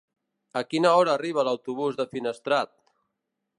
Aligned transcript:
A 0.61 0.63
quina 0.69 0.93
hora 1.01 1.13
arriba 1.17 1.45
l'autobús 1.49 2.01
de 2.01 2.09
Finestrat? 2.17 2.75